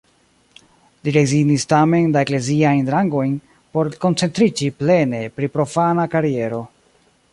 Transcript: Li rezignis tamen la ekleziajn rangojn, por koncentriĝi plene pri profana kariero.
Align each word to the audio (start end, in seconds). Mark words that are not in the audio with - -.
Li 1.07 1.11
rezignis 1.17 1.65
tamen 1.73 2.07
la 2.15 2.23
ekleziajn 2.27 2.89
rangojn, 2.95 3.37
por 3.75 3.91
koncentriĝi 4.07 4.71
plene 4.81 5.21
pri 5.37 5.51
profana 5.59 6.09
kariero. 6.17 6.65